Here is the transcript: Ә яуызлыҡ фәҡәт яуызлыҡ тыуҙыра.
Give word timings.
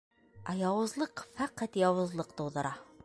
Ә 0.53 0.55
яуызлыҡ 0.61 1.23
фәҡәт 1.41 1.77
яуызлыҡ 1.83 2.33
тыуҙыра. 2.41 2.75